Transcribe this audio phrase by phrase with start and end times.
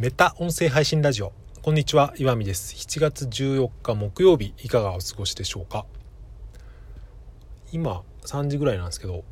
[0.00, 1.34] メタ音声配信ラジオ。
[1.60, 2.74] こんにちは岩見です。
[2.74, 5.84] 7月14日木曜日いかがお過ごしでしょうか？
[7.70, 9.24] 今3時ぐらいなんですけど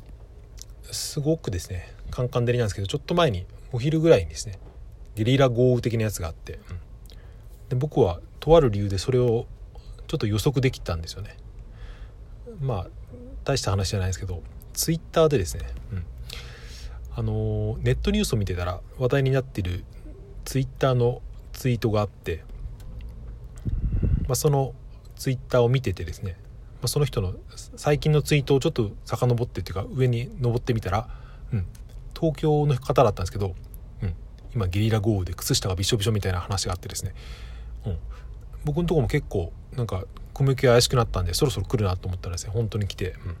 [0.83, 4.59] すごくですねカンカン照りなんですけどちょっと前にお昼ぐらいにですね
[5.15, 6.59] ゲリラ豪雨的なやつがあって、うん、
[7.69, 9.47] で僕はとある理由でそれを
[10.05, 11.35] ちょっと予測できたんですよね。
[12.61, 12.87] まあ
[13.43, 14.43] 大した話じゃないですけど
[14.73, 15.63] ツイッターでですね、
[15.93, 16.05] うん、
[17.15, 19.83] あのネットニュースを見てたら話題になっている
[20.49, 21.21] ツイッターの
[21.53, 22.41] ツイートがあって、
[24.27, 24.73] まあ、その
[25.15, 26.37] ツイッターを見ててですね、
[26.81, 27.35] まあ、その人の
[27.75, 31.07] 最近のツイートをちょっと遡ってっていうか上に登ってみたら、
[31.53, 31.67] うん、
[32.19, 33.53] 東京の方だったんですけど、
[34.01, 34.15] うん、
[34.55, 37.13] 今ゲリラ豪雨で靴下がびしょびしょみたいな話があってですね、
[37.85, 37.97] うん、
[38.65, 43.35] 僕のとこも結構なんか小麦が怪しくなったんでそろそろ来るなと思ったらですね本当に来て、うんま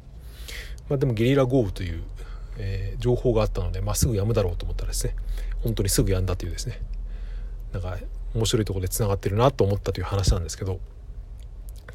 [0.91, 2.03] あ、でもゲリラ豪雨という、
[2.59, 5.15] えー、情報があったので、まあ、すぐ止むだろうと思ったらですね
[5.63, 6.79] 本当にすぐ止んだというですね
[7.71, 7.97] なんか
[8.33, 10.79] 面白いところでつながってるなと思ったという話なんですけど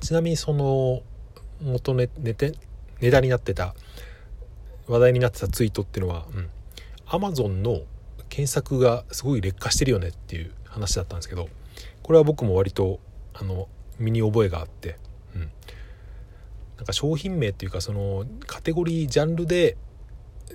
[0.00, 1.02] ちなみにその
[1.62, 2.52] 元ネネて
[3.00, 3.74] 値段になってた
[4.86, 6.50] 話題になってたツイートっていうのは、うん、
[7.06, 7.82] Amazon の
[8.28, 11.48] 検索がすごい劣化してるよねっていう話だったんですけど
[12.02, 13.00] これは僕も割と
[13.32, 14.98] あの身に覚えがあって、
[15.34, 15.40] うん、
[16.76, 19.76] なんか商品名っていうかそのカテゴリージャンルで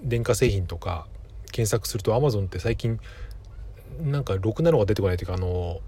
[0.02, 1.08] 電化製品とか
[1.52, 3.00] 検索すると Amazon って最近
[4.02, 5.80] なんかろくなのが出てこないというかあの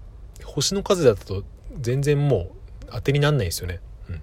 [0.44, 1.44] 星の数だと
[1.80, 2.50] 全然も
[2.86, 3.80] う当てになんないですよね。
[4.08, 4.14] うん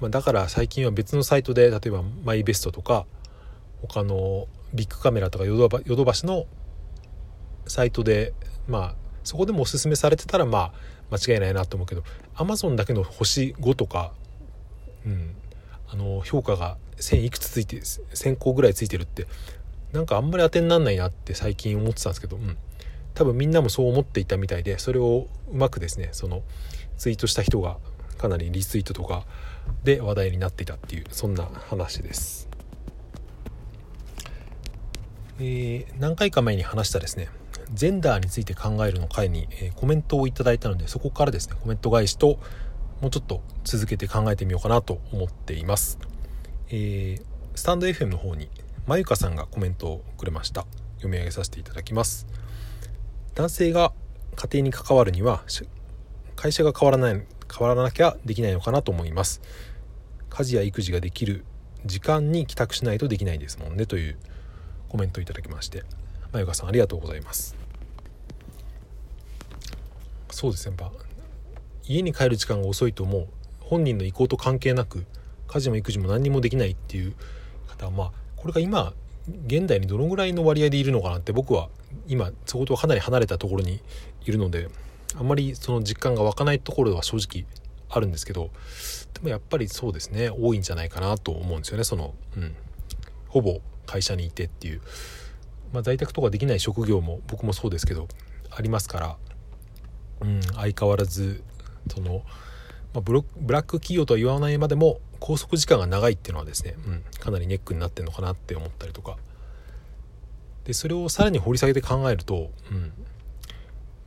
[0.00, 3.06] まあ、だから最近は別のサイトで例えばマイベストとか
[3.80, 6.46] 他のビッグカメラとかヨドバヨドバシの
[7.66, 8.34] サイトで
[8.68, 8.94] まあ
[9.24, 10.72] そこでもおすすめされてたらま
[11.10, 12.02] あ間違いないなと思うけど
[12.34, 14.12] アマゾンだけの星5とか、
[15.06, 15.34] うん、
[15.88, 19.26] あの評価が1000いくつついて1000個ぐらいついてるって
[19.92, 22.56] なんかあんまり当てになんないなって最近思ってたんですけど、うん、
[23.14, 26.42] 多分みんなもそう思っていたみたいでそれをうまくですねその
[26.96, 27.78] ツイートした人が
[28.16, 29.24] かなりリツイートとか
[29.84, 32.48] で話題になっていたっていうそんな話です。
[35.38, 37.28] えー、何回か前に話したですね
[37.72, 42.38] ジェンダーについて考えるの回に、えー、コメントをいただいたのでそこからですねコメント返しと
[43.00, 45.98] もうちょっと続けて考えてみようかなと思っています。
[46.68, 47.22] えー、
[47.56, 48.48] スタンド FM の方に
[48.86, 50.66] まゆかさんがコメントをくれました。
[50.96, 52.26] 読み上げさせていただきます。
[53.34, 53.92] 男性が
[54.34, 55.44] 家庭に関わるには
[56.34, 59.40] 会社が変わらない変わらなきゃできないのかなと思います。
[60.30, 61.44] 家事や育児ができる
[61.86, 64.18] 時間に帰宅しないとできないですもんねという
[64.88, 65.84] コメントをいただきまして。
[66.32, 67.54] まゆかさんありがとうございます。
[70.30, 70.76] そうですね。
[70.78, 70.96] やっぱ
[71.84, 73.28] 家に帰る時間が遅いともう
[73.60, 75.04] 本人の意向と関係なく
[75.46, 77.14] 家事も育児も何にもできないっていう
[77.68, 78.92] 方はまあこれが今
[79.46, 81.68] 現代にどのぐらいの割合でいるのかなって僕は
[82.08, 83.80] 今そことかなり離れたところに
[84.24, 84.68] いるので
[85.16, 87.46] あんまりその実感が湧かないところは正直
[87.88, 88.50] あるんですけど
[89.14, 92.54] でもやっぱりそうですね多いんじゃないかなと思うんですよねその、うん、
[93.28, 94.80] ほぼ会社にいてっていう、
[95.72, 98.08] まあ、在宅とかできない職業も僕もそうですけど
[98.50, 99.16] ありますから、
[100.22, 101.42] うん、相変わらず
[101.94, 102.22] その、
[102.94, 109.16] まあ、ブラック企業とは言わないまでも拘束時間が長いっていうのはですね、うん、かなりネックになってるのかなって思ったりとか。
[110.64, 112.92] でそれをさらに掘り下げて考えると、うん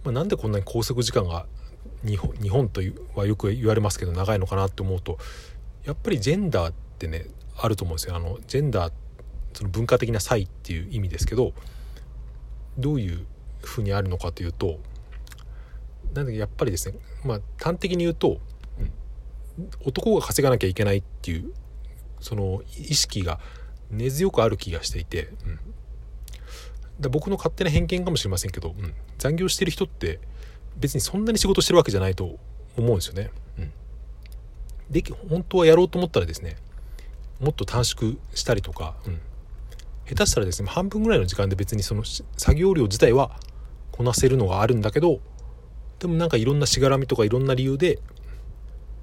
[0.06, 1.48] まあ、なんでこんなに拘束時間が
[2.06, 2.81] 日本日本と
[3.14, 5.18] はよく言われますけど長いのかなって思うと
[5.84, 7.25] やっぱりジェンダーってね
[7.58, 8.16] あると思うんですよ。
[8.16, 8.94] あのジェンダー
[9.54, 11.54] その文化的な差異っていう意味ですけど
[12.78, 13.25] どういう
[13.62, 14.80] ふうにあるのかというと
[16.14, 18.40] なんでやっぱりですねまあ端的に言うと
[19.86, 21.54] 男が稼がなきゃいけないっていう
[22.20, 23.40] その意識が
[23.92, 25.60] 根強くある気がしていて、うん、
[27.00, 30.20] だ僕の勝手な偏見かもしれませんけど、うん、残業してる人って
[30.78, 32.38] 別にそんなに仕事してるわけじゃないと
[32.78, 33.32] 思うんですよね。
[33.60, 33.72] うん、
[34.90, 36.58] で本当はやろうと思ったらですね
[37.40, 39.20] もっと短縮したりとか、うん、
[40.08, 43.40] 下手したらですね半分ぐらいの時間で別にその作業量自体は
[43.92, 45.19] こなせるのがあるんだけど
[46.00, 48.00] でもなんかいろんなしがらみとかいろんな理由で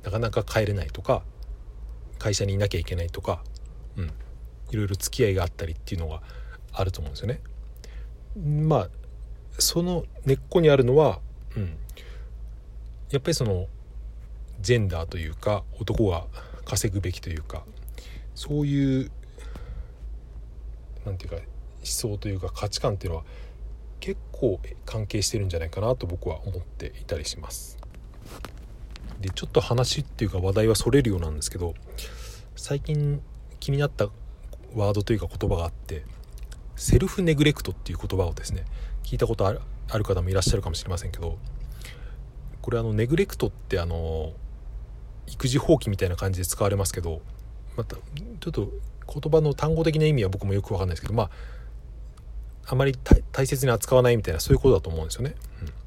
[0.04, 1.22] なかなか帰れないとか
[2.19, 3.43] 会社にいなきゃいけないとか、
[3.96, 4.04] うん、
[4.70, 6.22] いろいろ付き合いがあったりっていうのが
[6.72, 7.40] あると思うんですよね。
[8.66, 8.88] まあ
[9.58, 11.20] その根っこにあるのは、
[11.56, 11.76] うん、
[13.10, 13.66] やっぱりその
[14.60, 16.26] ジェンダーというか男が
[16.64, 17.64] 稼ぐべきというか
[18.34, 19.10] そういう
[21.05, 21.46] 何て言うか
[21.78, 23.25] 思想というか価値観っていうのは
[24.00, 27.78] 結構関係してるんじゃないかなと僕は思っていたりします。
[29.20, 31.75] でちょっと話っていうか話題はそれるようなんですけど
[32.56, 33.22] 最近
[33.60, 34.08] 気になった
[34.75, 36.04] ワードというか言葉があって
[36.76, 38.64] セルフネグレクトっていう言葉をですね
[39.04, 41.38] 聞いたことある方もいらっしゃるかもしれませんけど
[42.60, 44.32] これあのネグレクトってあの
[45.26, 47.22] 育児放棄みたいな感じで使われますけど
[47.76, 48.00] またちょ
[48.50, 48.69] っと
[49.06, 51.31] 言葉の単語的な意味は僕もよく分かんないですけどまあ
[52.66, 52.96] あまり
[53.32, 55.34] 大切に扱わないみたいなそういうことだと思うんですよね。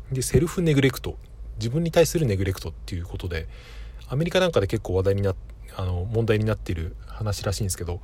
[0.09, 1.17] うん、でセルフネグレクト
[1.57, 3.47] 自分に対するネグレクトっていうことで
[4.07, 5.35] アメリカなんかで結構話題にな
[5.77, 8.01] あの問題になっている話らしいんですけど、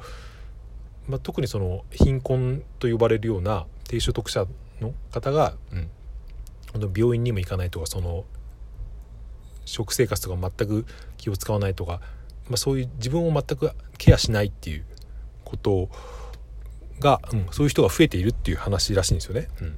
[1.08, 4.46] まあ、特にその貧困と呼ばれるような低所得者
[4.82, 8.26] の方が、うん、病院にも行かないとかその
[9.66, 10.86] 食生活とか全く
[11.18, 12.02] 気を使わないとか、
[12.50, 14.86] まあ、そういう自分を全くケアしないっていう
[15.46, 15.90] こと
[17.00, 19.48] が、うん、そういう人が増えているっていう話らしいんですよね。
[19.62, 19.76] うん、で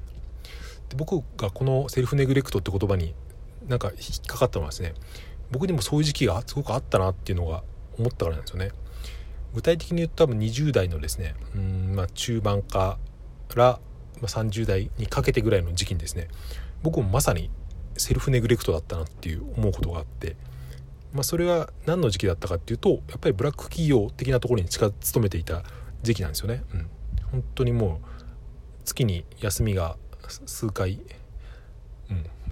[0.96, 3.14] 僕がこのセルフネグレクトって言葉に
[3.68, 4.94] なんか引っかかったのはですね
[5.52, 7.64] 僕にもそういう時期がすごくあったなっていうのが
[7.98, 8.72] 思ったからなんですよね。
[9.54, 12.98] 具体的に言うと多分20代のですねうん、まあ、中盤か
[13.56, 13.80] ら
[14.22, 16.28] 30代にかけてぐらいの時期にですね
[16.82, 17.52] 僕もまさに
[17.96, 20.36] セルフネグレクトだったなっていう思うことがあって、
[21.14, 25.64] まあ、それは何の時期だったかっていうとやっぱりブラック企業的なところに近勤めていた
[26.02, 26.64] 時期なんですよね。
[26.74, 26.90] うん、
[27.32, 28.24] 本当にもう
[28.86, 29.98] 月に休みが
[30.46, 31.00] 数回、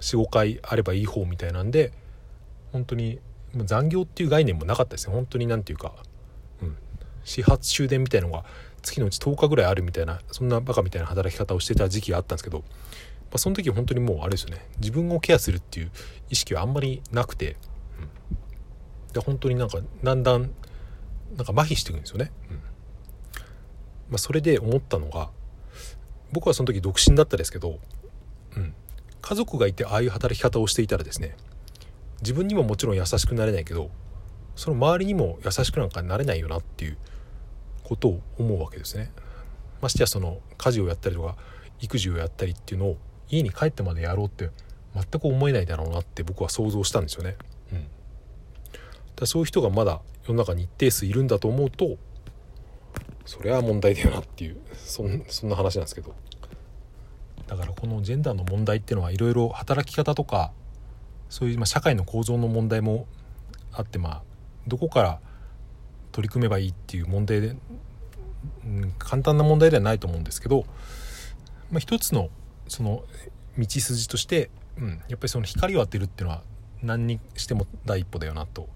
[0.02, 1.92] 45回あればいい方みたいなんで
[2.72, 3.20] 本当に
[3.54, 5.94] 残業っていう概念もなかったですね本当に何ていうか、
[6.62, 6.76] うん、
[7.24, 8.44] 始発終電みたいなのが
[8.82, 12.64] 月のうち10日ぐらいあるみたいなそんなバカみたいな働き方をしてた時期があったんですけど、ま
[13.34, 14.66] あ、その時本当にもうあれですよね。
[14.78, 15.90] 自分をケアするっていう
[16.30, 17.56] 意識はあんまりなくて、
[19.08, 20.50] うん、で本当になんかだんだん
[21.36, 22.32] なんか麻痺していくんですよね。
[22.50, 22.56] うん。
[22.56, 22.62] ま
[24.16, 25.30] あ、それで思ったのが
[26.32, 27.78] 僕はその時独身だったですけど、
[29.32, 31.34] 家族がいてああいう働き方をしていたらですね
[32.20, 33.90] 自分にももちろん優しくなれないけど
[34.56, 36.98] その周りにも優しくなんかなれないよなっていう
[37.82, 39.10] ことを思うわけですね。
[39.80, 41.36] ましてやその家事をやったりとか
[41.80, 42.98] 育児をやったりっていうのを
[43.30, 44.50] 家に帰ってまでやろうって
[44.94, 47.36] 全く思えないだろうなって僕は想像したんですよね。
[47.72, 47.86] うん、
[49.16, 51.96] だそういう人がまだ世の中に一定数いるんだと思うと
[53.24, 56.14] それは問題だよなっていうそんそんな話なんですけど
[57.52, 60.52] だからこのジェンダーの問題っていうのはいろいろ働き方とか
[61.28, 63.06] そういうま社会の構造の問題も
[63.72, 64.22] あってまあ
[64.66, 65.20] どこから
[66.12, 67.56] 取り組めばいいっていう問題で、
[68.64, 70.64] うん、簡単な問題ではないと思うんですけど、
[71.70, 72.30] まあ、一つの
[72.68, 73.04] その
[73.58, 76.42] 道筋として、うん、やっぱりその光を当てるっていうのは
[76.82, 78.68] 何にしても第一歩だよなと。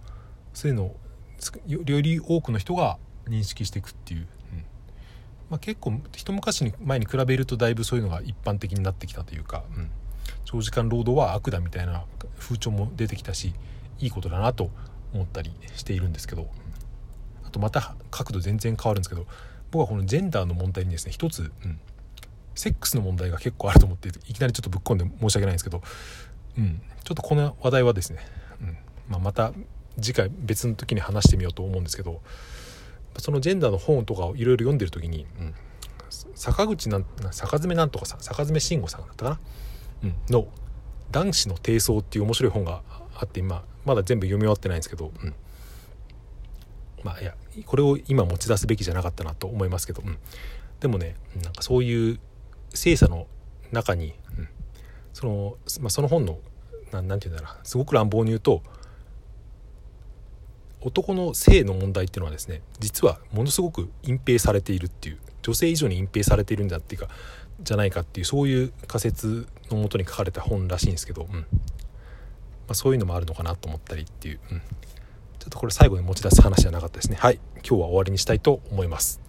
[0.53, 0.97] そういうのを
[1.67, 4.27] より多くの人が認識していくっていう、
[5.51, 9.91] まあ、結構一昔に前に比べるとだいぶそういうのが一般的になってきたというか、うん、
[10.45, 12.05] 長時間労働は悪だみたいな
[12.39, 13.55] 風潮も出てきたし
[14.01, 14.71] いいことだなと
[15.15, 16.49] 思ったりしているんですけど
[17.45, 19.27] あとまた角度全然変わるんですけど
[19.71, 21.79] 僕はこのジェンダーの問題にですね一つ、うん、
[22.55, 25.83] セックスの問題が結構あると思っていきなりちょっとぶっ込んで申し訳ないんですけど、
[26.59, 28.19] うん、ちょっとこの話題はですね、
[28.61, 28.79] うん。
[29.09, 29.53] まあ、また
[30.01, 32.21] 次回別の時に話してみようと思うんですけど
[33.21, 35.55] そのジェンダーの本とかをいろいろ読んでる時に、うん、
[36.35, 39.41] 坂口なん坂詰なんとかさ坂詰慎吾さんだったかな、
[40.05, 40.49] うん、の
[41.11, 42.83] 「男子の低層」っていう面白い本が
[43.15, 45.35] あって今まだ全部読み終わってないんですけど、うん、
[47.03, 47.35] まあいや
[47.65, 50.19] これを今持ち出すべきじゃなかったなと思いますけど、うん、
[50.81, 52.21] でもねなんかそういう
[52.75, 53.27] 性差の
[53.73, 54.49] 中に、うん、
[55.13, 56.39] その、まあ、その本の
[56.93, 58.63] 何て言うんだろうすごく乱暴に言うと
[60.87, 67.09] 男の性の問題っていうのはですね実はものすごく隠蔽されているっていう女性以上に隠蔽されているんだっていうか
[67.61, 71.41] じゃないかっていうそういう仮説のもとに書かれた本らしいんですけど、うん。
[71.41, 71.45] ま
[72.73, 74.65] あ、そういうのもあるのかなと思ったりっていう、うん、ちょ
[75.47, 77.17] っとこれ最後に持ち出す話じゃなかったですね。
[77.19, 77.39] はい。
[77.57, 79.21] 今日は終わりにしたいと思います。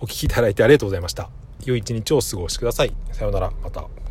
[0.00, 1.30] お聴きいただいてありがとうございました。
[1.64, 2.94] 良い一日をお過ごしください。
[3.12, 3.50] さようなら。
[3.62, 4.06] また。